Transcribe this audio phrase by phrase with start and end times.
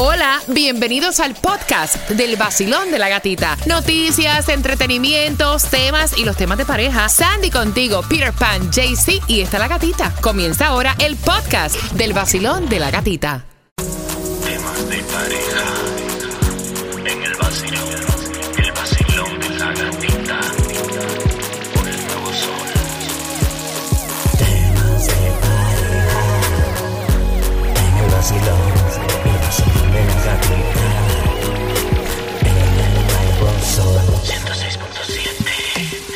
[0.00, 3.56] Hola, bienvenidos al podcast del vacilón de la gatita.
[3.66, 7.08] Noticias, entretenimientos, temas y los temas de pareja.
[7.08, 10.14] Sandy contigo, Peter Pan, JC y está la gatita.
[10.20, 13.44] Comienza ahora el podcast del vacilón de la gatita.
[14.44, 15.64] Temas de pareja.
[17.04, 17.97] En el vacilón.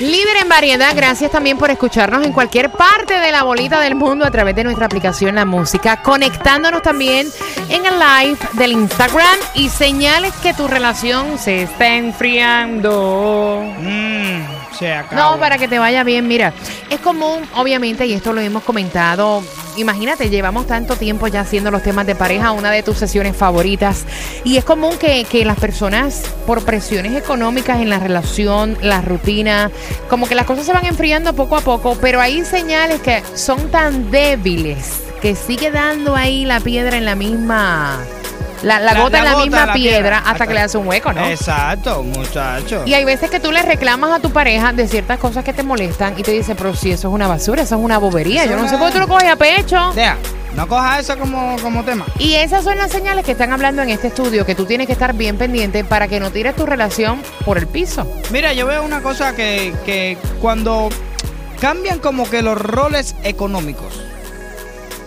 [0.00, 4.24] Líder en variedad, gracias también por escucharnos en cualquier parte de la bolita del mundo
[4.24, 7.28] a través de nuestra aplicación La Música, conectándonos también
[7.68, 13.62] en el live del Instagram y señales que tu relación se está enfriando.
[14.78, 15.34] Se acabó.
[15.34, 16.54] No, para que te vaya bien, mira,
[16.88, 19.44] es común, obviamente, y esto lo hemos comentado,
[19.80, 24.04] imagínate, llevamos tanto tiempo ya haciendo los temas de pareja, una de tus sesiones favoritas,
[24.44, 29.70] y es común que, que las personas, por presiones económicas en la relación, la rutina,
[30.08, 33.70] como que las cosas se van enfriando poco a poco, pero hay señales que son
[33.70, 38.00] tan débiles que sigue dando ahí la piedra en la misma...
[38.62, 40.60] La, la La- gota en la gota misma la piedra piedra, hasta hasta- que le
[40.60, 41.26] hace un hueco, ¿no?
[41.26, 42.82] Exacto, muchacho.
[42.86, 45.62] Y hay veces que tú le reclamas a tu pareja de ciertas cosas que te
[45.62, 48.44] molestan y te dice, pero si eso es una basura, eso es una bobería.
[48.44, 49.92] Eso Yo no sé por qué tú lo coges a pecho.
[49.94, 50.16] Deja,
[50.54, 52.04] no cojas eso como, como tema.
[52.18, 54.92] Y esas son las señales que están hablando en este estudio, que tú tienes que
[54.92, 58.06] estar bien pendiente para que no tires tu relación por el piso.
[58.30, 60.90] Mira, yo veo una cosa que, que cuando
[61.60, 64.02] cambian como que los roles económicos.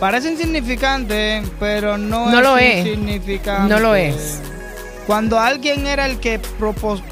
[0.00, 2.78] Parece insignificante, pero no, No es lo es.
[2.86, 3.72] insignificante.
[3.74, 4.40] No lo es.
[5.06, 7.02] Cuando alguien era el que propos-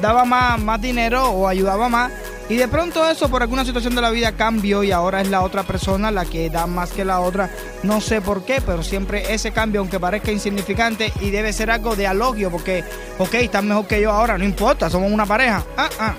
[0.00, 2.10] daba más, más dinero o ayudaba más,
[2.48, 5.42] y de pronto eso por alguna situación de la vida cambió y ahora es la
[5.42, 7.48] otra persona la que da más que la otra.
[7.84, 11.94] No sé por qué, pero siempre ese cambio, aunque parezca insignificante, y debe ser algo
[11.94, 12.82] de alogio, porque,
[13.18, 15.62] ok, estás mejor que yo ahora, no importa, somos una pareja.
[15.76, 16.14] Ah, ah.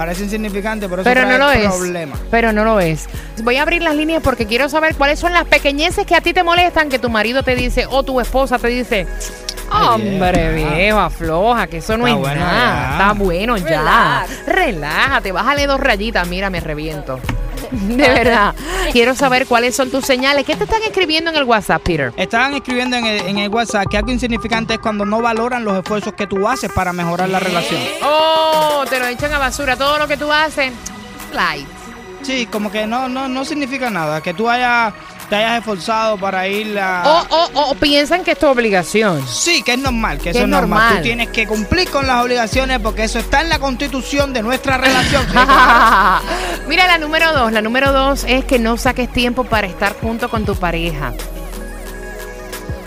[0.00, 1.74] Parece insignificante, pero eso Pero no trae lo es.
[1.76, 2.16] problema.
[2.30, 3.06] Pero no lo es.
[3.42, 6.32] Voy a abrir las líneas porque quiero saber cuáles son las pequeñeces que a ti
[6.32, 9.06] te molestan, que tu marido te dice o tu esposa te dice.
[9.70, 10.74] Hombre, vieja.
[10.74, 12.86] viejo, afloja, que eso no Está es bueno nada.
[12.88, 12.92] ya.
[12.92, 14.26] Está bueno ya.
[14.46, 16.26] Relájate, bájale dos rayitas.
[16.28, 17.20] Mira, me reviento.
[17.96, 18.54] De verdad.
[18.92, 20.44] Quiero saber cuáles son tus señales.
[20.44, 22.12] ¿Qué te están escribiendo en el WhatsApp, Peter?
[22.16, 25.78] Estaban escribiendo en el, en el WhatsApp que algo insignificante es cuando no valoran los
[25.78, 27.80] esfuerzos que tú haces para mejorar la relación.
[28.02, 29.76] Oh, te lo echan a basura.
[29.76, 30.72] Todo lo que tú haces,
[31.32, 31.66] light.
[32.22, 34.20] Sí, como que no, no, no significa nada.
[34.20, 34.92] Que tú hayas,
[35.30, 37.02] te hayas esforzado para ir a...
[37.30, 39.24] O, o, o piensan que es tu obligación.
[39.26, 40.78] Sí, que es normal, que eso es es normal.
[40.80, 40.96] normal.
[40.96, 44.76] Tú tienes que cumplir con las obligaciones porque eso está en la constitución de nuestra
[44.76, 45.24] relación.
[46.68, 47.52] Mira, la número dos.
[47.52, 51.12] La número dos es que no saques tiempo para estar junto con tu pareja.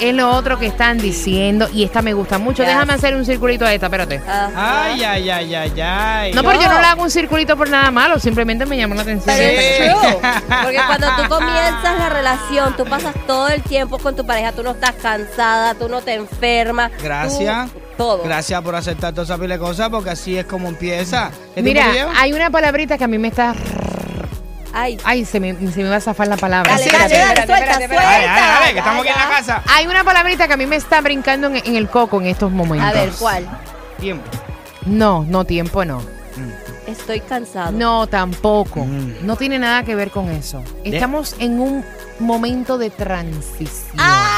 [0.04, 2.64] Es lo otro que están diciendo y esta me gusta mucho.
[2.64, 2.74] Yes.
[2.74, 4.18] Déjame hacer un circulito a esta, espérate.
[4.28, 4.84] Ajá.
[4.86, 6.34] Ay, ay, ay, ay, ay.
[6.34, 6.80] No, pero yo No.
[6.82, 9.36] le hago un circulito por nada malo, simplemente me llamó la atención.
[9.36, 9.66] Pero Sí.
[9.68, 10.32] es true.
[10.64, 14.62] Porque cuando tú comienzas la relación, tú pasas todo el tiempo con tu pareja, tú
[14.64, 16.92] no estás cansada, tú no te enfermas.
[16.92, 17.70] tú- Gracias.
[17.98, 18.24] todo.
[18.24, 21.32] Gracias por aceptar toda esa pila de cosas porque así es como empieza.
[21.56, 23.54] ¿Qué tiempo Mira, hay una palabrita que a mí me está...
[24.74, 26.72] Ay, Ay, se me, se me va a zafar la palabra.
[26.72, 28.06] Dale, dale, dale, suelta, espérate, Dale, espérate.
[28.06, 29.64] dale, dale, que estamos aquí en la casa.
[29.68, 32.52] Hay una palabrita que a mí me está brincando en, en el coco en estos
[32.52, 32.90] momentos.
[32.90, 33.48] a ver, ¿cuál?
[34.00, 34.26] Tiempo.
[34.86, 36.02] No, no, tiempo no.
[36.88, 37.72] Estoy cansado.
[37.72, 38.84] No, tampoco.
[38.86, 39.26] Mm.
[39.26, 40.62] No tiene nada que ver con eso.
[40.84, 41.86] Estamos en un
[42.20, 43.96] momento de transición.
[43.98, 44.33] ¡Ay!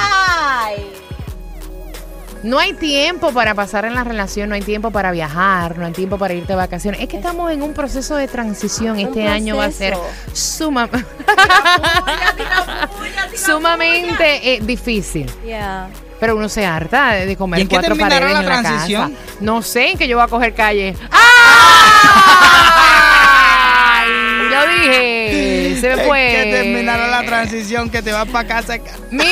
[2.45, 5.93] No hay tiempo para pasar en la relación, no hay tiempo para viajar, no hay
[5.93, 7.01] tiempo para irte de vacaciones.
[7.01, 8.99] Es que estamos en un proceso de transición.
[8.99, 9.97] Este año va a ser
[13.35, 15.25] sumamente eh, difícil.
[15.43, 15.89] Yeah.
[16.19, 18.45] Pero uno se harta de, de comer ¿Y en qué cuatro terminará paredes la en
[18.45, 19.11] la transición?
[19.13, 19.23] casa.
[19.41, 20.95] No sé, en que yo voy a coger calle.
[21.09, 21.21] ¡Ay!
[24.49, 25.77] Lo dije.
[25.81, 26.29] Se me fue.
[26.43, 28.77] que terminará la transición que te vas para casa.
[29.11, 29.29] Mira.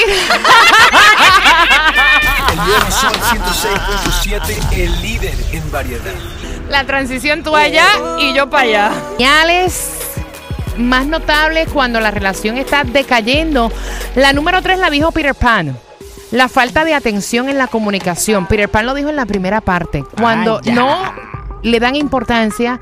[2.52, 4.74] El nuevo sol 106.7.
[4.77, 6.13] El líder en variedad.
[6.69, 7.88] La transición tú allá
[8.19, 8.92] y yo para allá.
[9.18, 9.89] Señales
[10.77, 13.72] más notables cuando la relación está decayendo.
[14.16, 15.77] La número tres la dijo Peter Pan.
[16.31, 18.48] La falta de atención en la comunicación.
[18.48, 20.04] Peter Pan lo dijo en la primera parte.
[20.19, 21.13] Cuando Ah, no
[21.62, 22.80] le dan importancia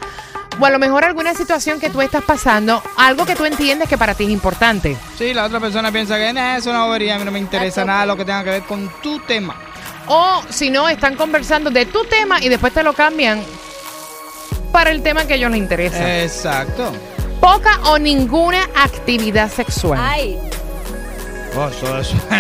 [0.60, 3.98] o a lo mejor alguna situación que tú estás pasando, algo que tú entiendes que
[3.98, 4.98] para ti es importante.
[5.18, 7.40] Sí, la otra persona piensa que "Nah, eso es una bobería, a mí no me
[7.40, 8.08] interesa That's nada okay.
[8.08, 9.56] lo que tenga que ver con tu tema.
[10.08, 13.42] O si no, están conversando de tu tema y después te lo cambian
[14.72, 16.22] para el tema que a ellos les interesa.
[16.24, 16.92] Exacto.
[17.40, 20.00] Poca o ninguna actividad sexual.
[20.02, 20.40] Ay,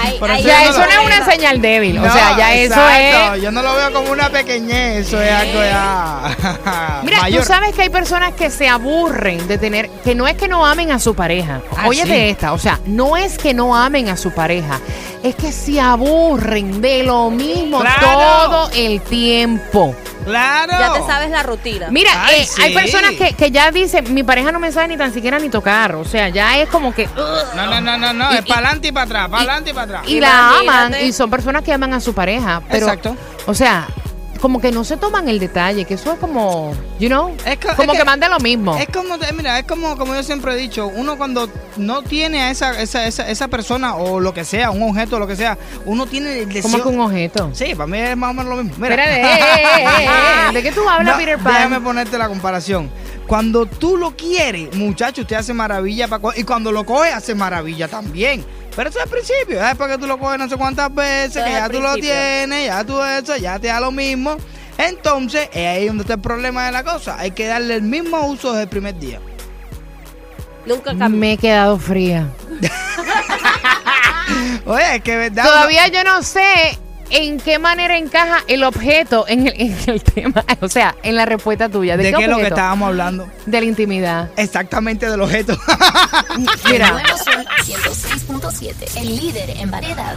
[0.00, 1.98] Ay, Ya eso no es una señal débil.
[1.98, 3.42] o sea, ya exacto, eso es.
[3.42, 7.00] Yo no lo veo como una pequeñez, eso es algo ya.
[7.04, 7.42] Mira, mayor.
[7.42, 10.64] tú sabes que hay personas que se aburren de tener, que no es que no
[10.64, 11.60] amen a su pareja.
[11.76, 12.08] Ah, Oye sí.
[12.08, 14.78] de esta, o sea, no es que no amen a su pareja,
[15.22, 18.00] es que se aburren de lo mismo Claro.
[18.06, 19.94] todo el tiempo.
[20.28, 20.72] Claro.
[20.78, 21.88] Ya te sabes la rutina.
[21.90, 24.96] Mira, Ay, eh, hay personas que, que ya dicen, mi pareja no me sabe ni
[24.96, 27.08] tan siquiera ni tocar, o sea, ya es como que...
[27.56, 28.32] No, no, no, no, no.
[28.32, 30.02] Y- es para adelante y para atrás, para adelante y para atrás.
[30.06, 33.16] y la aman y son personas que aman a su pareja, pero, Exacto.
[33.46, 33.86] o sea,
[34.40, 37.68] como que no se toman el detalle, que eso es como, you know, Es co-
[37.76, 38.76] como es que, que- manda lo mismo.
[38.76, 42.42] Es como, eh, mira, es como, como yo siempre he dicho, uno cuando no tiene
[42.42, 45.36] a esa, esa, esa, esa persona o lo que sea, un objeto o lo que
[45.36, 46.62] sea, uno tiene el deseo.
[46.70, 47.50] como que un objeto.
[47.52, 48.76] Sí, para mí es más o menos lo mismo.
[48.78, 48.94] Mira.
[48.94, 50.06] Espérate, eh, eh, eh,
[50.48, 51.54] eh, ¿de qué tú hablas, No, Peter Pan?
[51.54, 52.90] Déjame ponerte la comparación.
[53.26, 57.86] Cuando tú lo quieres, muchacho, usted hace maravilla para y cuando lo coge hace maravilla
[57.88, 58.44] también.
[58.78, 61.34] Pero eso es al principio, ya después que tú lo coges no sé cuántas veces,
[61.34, 64.36] Eso que es ya tú lo tienes, ya tú eso, ya te da lo mismo.
[64.76, 67.18] Entonces, es ahí donde está el problema de la cosa.
[67.18, 69.18] Hay que darle el mismo uso desde el primer día.
[70.64, 71.08] Nunca cambia.
[71.08, 72.28] Me he quedado fría.
[74.64, 75.42] Oye, es que verdad.
[75.42, 76.78] Todavía yo no sé
[77.10, 81.26] en qué manera encaja el objeto en el, en el tema, o sea, en la
[81.26, 81.96] respuesta tuya.
[81.96, 83.28] ¿De, ¿De qué es lo que estábamos hablando?
[83.46, 84.30] De la intimidad.
[84.36, 85.58] Exactamente del objeto.
[86.70, 86.92] Mira.
[86.92, 90.16] Nuevo Sol 106.7, el líder en variedad.